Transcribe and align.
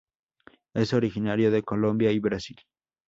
Es 0.73 0.93
originario 0.95 1.51
de 1.51 1.61
Colombia 1.61 2.11
y 2.11 2.17
Brasil. 2.17 2.57